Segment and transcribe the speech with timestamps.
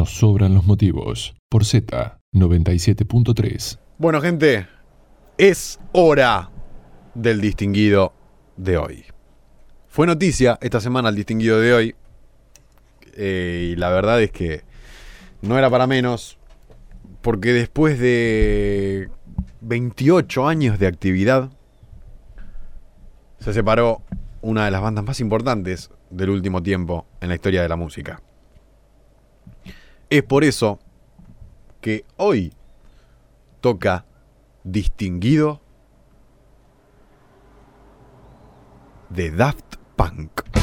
[0.00, 1.34] nos sobran los motivos.
[1.50, 3.78] Por Z 97.3.
[3.98, 4.66] Bueno, gente,
[5.36, 6.50] es hora
[7.14, 8.14] del distinguido
[8.56, 9.04] de hoy.
[9.88, 11.94] Fue noticia esta semana el distinguido de hoy.
[13.12, 14.62] eh, y la verdad es que
[15.42, 16.38] no era para menos.
[17.20, 19.10] Porque después de
[19.60, 21.50] 28 años de actividad,
[23.38, 24.00] se separó
[24.40, 28.22] una de las bandas más importantes del último tiempo en la historia de la música.
[30.10, 30.80] Es por eso
[31.80, 32.52] que hoy
[33.60, 34.04] toca
[34.64, 35.60] distinguido
[39.08, 40.59] de Daft Punk.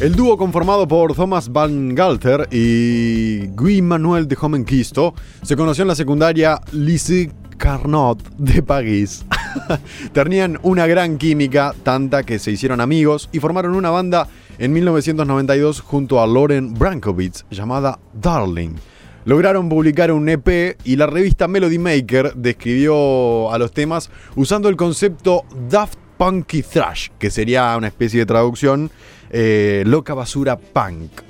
[0.00, 5.12] El dúo conformado por Thomas Van Galter y Guy Manuel de Homenquisto
[5.42, 9.26] se conoció en la secundaria Lycée Carnot de París.
[10.12, 15.80] Tenían una gran química, tanta que se hicieron amigos y formaron una banda en 1992
[15.80, 18.76] junto a Lauren Brankovitz llamada Darling.
[19.24, 24.76] Lograron publicar un EP y la revista Melody Maker describió a los temas usando el
[24.76, 28.90] concepto Daft Punky Thrash, que sería una especie de traducción
[29.30, 31.22] eh, loca basura punk.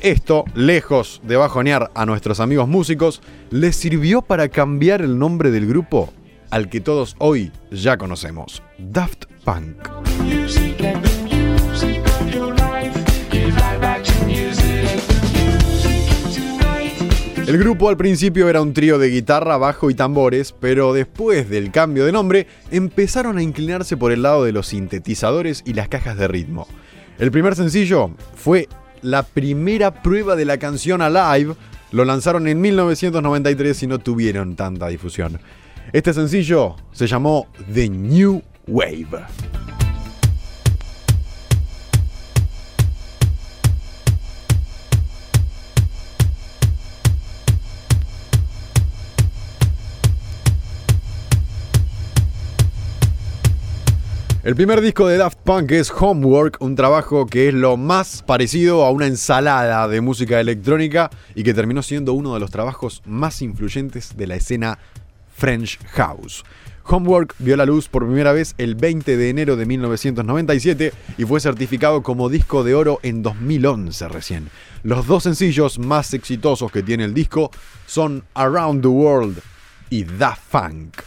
[0.00, 3.20] Esto, lejos de bajonear a nuestros amigos músicos,
[3.50, 6.12] les sirvió para cambiar el nombre del grupo
[6.50, 9.88] al que todos hoy ya conocemos, Daft Punk.
[17.48, 21.70] El grupo al principio era un trío de guitarra, bajo y tambores, pero después del
[21.70, 26.18] cambio de nombre empezaron a inclinarse por el lado de los sintetizadores y las cajas
[26.18, 26.68] de ritmo.
[27.18, 28.68] El primer sencillo fue
[29.00, 31.54] la primera prueba de la canción Alive,
[31.90, 35.40] lo lanzaron en 1993 y no tuvieron tanta difusión.
[35.94, 39.24] Este sencillo se llamó The New Wave.
[54.48, 58.82] El primer disco de Daft Punk es Homework, un trabajo que es lo más parecido
[58.82, 63.42] a una ensalada de música electrónica y que terminó siendo uno de los trabajos más
[63.42, 64.78] influyentes de la escena
[65.36, 66.44] French House.
[66.84, 71.40] Homework vio la luz por primera vez el 20 de enero de 1997 y fue
[71.40, 74.48] certificado como disco de oro en 2011 recién.
[74.82, 77.50] Los dos sencillos más exitosos que tiene el disco
[77.84, 79.42] son Around the World
[79.90, 81.02] y Da Funk.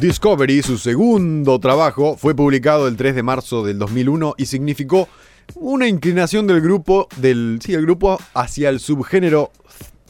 [0.00, 5.10] Discovery, su segundo trabajo, fue publicado el 3 de marzo del 2001 y significó
[5.54, 7.06] una inclinación del grupo,
[8.32, 9.52] hacia el subgénero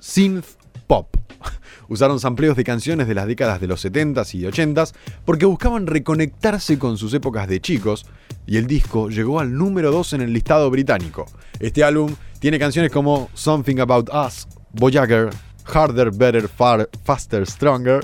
[0.00, 0.44] synth
[0.88, 1.16] pop.
[1.88, 4.92] Usaron sampleos de canciones de las décadas de los 70s y 80s
[5.24, 8.06] porque buscaban reconectarse con sus épocas de chicos
[8.44, 11.26] y el disco llegó al número 2 en el listado británico.
[11.60, 15.30] Este álbum tiene canciones como Something About Us, Voyager,
[15.64, 18.00] Harder, Better, Far, Faster, Stronger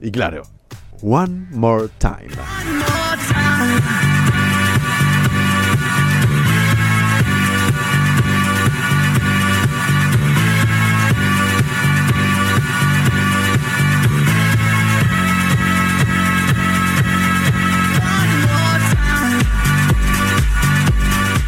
[0.00, 0.44] y claro,
[1.06, 2.30] One More Time.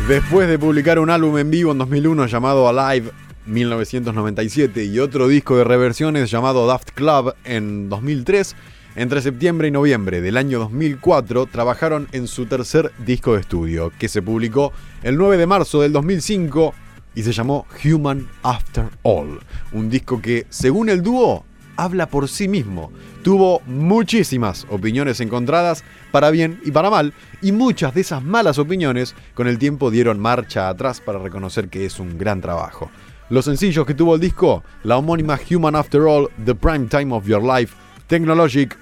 [0.06, 3.10] Después de publicar un álbum en vivo en 2001 llamado Alive
[3.46, 8.54] 1997 y otro disco de reversiones llamado Daft Club en 2003,
[8.96, 14.08] entre septiembre y noviembre del año 2004 trabajaron en su tercer disco de estudio, que
[14.08, 14.72] se publicó
[15.02, 16.72] el 9 de marzo del 2005
[17.14, 19.38] y se llamó Human After All,
[19.72, 21.44] un disco que, según el dúo,
[21.76, 22.90] habla por sí mismo.
[23.22, 29.14] Tuvo muchísimas opiniones encontradas, para bien y para mal, y muchas de esas malas opiniones
[29.34, 32.90] con el tiempo dieron marcha atrás para reconocer que es un gran trabajo.
[33.28, 37.26] Los sencillos que tuvo el disco, la homónima Human After All, The Prime Time of
[37.26, 37.74] Your Life,
[38.06, 38.76] tecnològic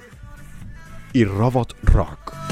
[1.16, 2.43] i robot rock.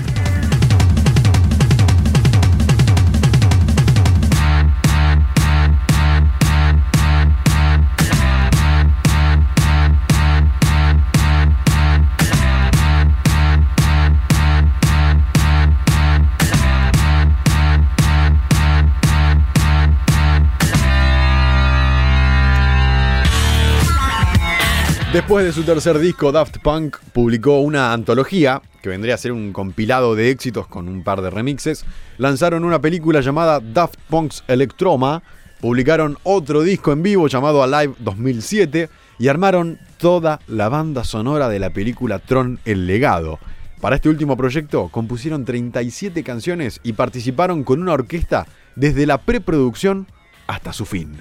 [25.13, 29.53] Después de su tercer disco, Daft Punk publicó una antología, que vendría a ser un
[29.53, 31.85] compilado de éxitos con un par de remixes.
[32.17, 35.23] Lanzaron una película llamada Daft Punk's Electroma,
[35.61, 38.89] publicaron otro disco en vivo llamado Alive 2007
[39.19, 43.39] y armaron toda la banda sonora de la película Tron El Legado.
[43.83, 50.07] Para este último proyecto compusieron 37 canciones y participaron con una orquesta desde la preproducción
[50.47, 51.19] hasta su fin.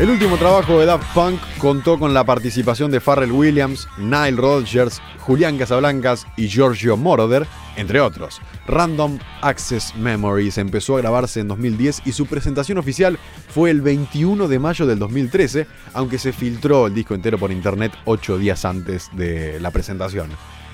[0.00, 5.00] El último trabajo de Daft Punk contó con la participación de Pharrell Williams, Nile Rodgers,
[5.20, 7.46] Julián Casablancas y Giorgio Moroder,
[7.76, 8.40] entre otros.
[8.66, 14.48] Random Access Memories empezó a grabarse en 2010 y su presentación oficial fue el 21
[14.48, 19.10] de mayo del 2013, aunque se filtró el disco entero por internet 8 días antes
[19.12, 20.28] de la presentación.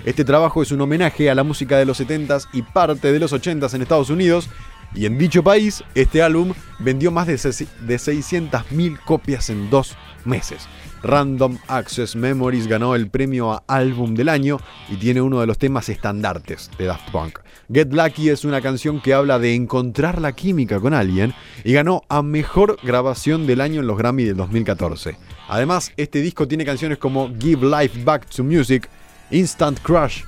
[0.07, 3.35] Este trabajo es un homenaje a la música de los 70s y parte de los
[3.35, 4.49] 80s en Estados Unidos
[4.95, 10.69] y en dicho país, este álbum vendió más de 600.000 copias en dos meses.
[11.03, 14.59] Random Access Memories ganó el premio a Álbum del Año
[14.89, 17.39] y tiene uno de los temas estandartes de Daft Punk.
[17.73, 21.35] Get Lucky es una canción que habla de encontrar la química con alguien
[21.65, 25.17] y ganó a Mejor Grabación del Año en los Grammy del 2014.
[25.49, 28.89] Además, este disco tiene canciones como Give Life Back to Music,
[29.31, 30.23] Instant Crush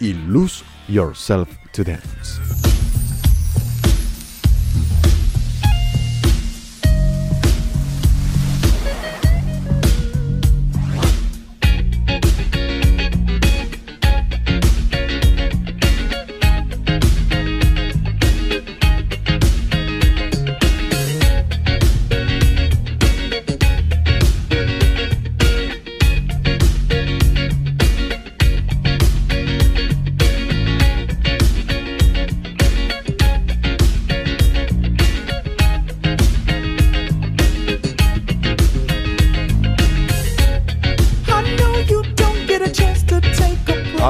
[0.00, 2.57] y Lose Yourself to Dance.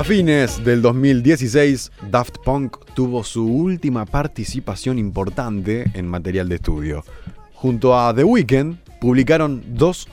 [0.08, 7.04] Fines del 2016, Daft Punk tuvo su última participación importante en material de estudio.
[7.52, 10.08] Junto a The Weeknd, publicaron dos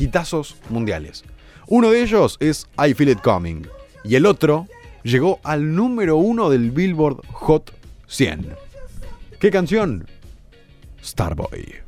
[0.00, 1.22] hitazos mundiales.
[1.68, 3.68] Uno de ellos es I Feel It Coming,
[4.02, 4.66] y el otro
[5.04, 7.72] llegó al número uno del Billboard Hot
[8.08, 8.48] 100.
[9.38, 10.08] ¿Qué canción?
[11.00, 11.85] Starboy.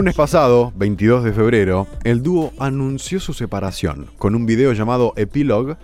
[0.00, 5.76] Lunes pasado, 22 de febrero, el dúo anunció su separación con un video llamado Epilogue,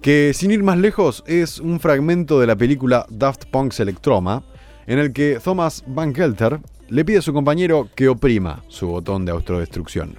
[0.00, 4.44] que sin ir más lejos es un fragmento de la película Daft Punk's Electroma,
[4.86, 9.24] en el que Thomas Van Gelter le pide a su compañero que oprima su botón
[9.24, 10.14] de autodestrucción,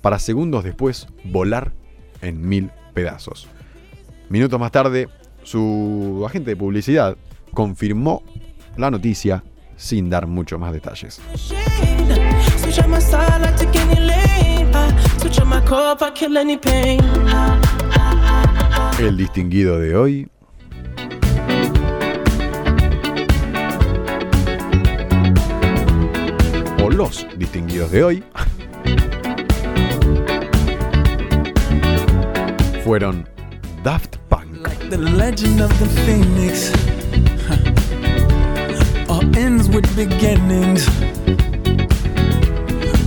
[0.00, 1.74] para segundos después volar
[2.22, 3.46] en mil pedazos.
[4.30, 5.10] Minutos más tarde,
[5.42, 7.18] su agente de publicidad
[7.52, 8.22] confirmó
[8.78, 9.44] la noticia
[9.76, 11.20] sin dar mucho más detalles.
[18.98, 20.28] El distinguido de hoy.
[26.82, 28.22] O los distinguidos de hoy.
[32.84, 33.26] Fueron
[33.82, 34.68] Daft Punk.
[39.36, 41.15] ends with beginnings.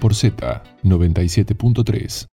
[0.00, 2.28] Por Z 97.3.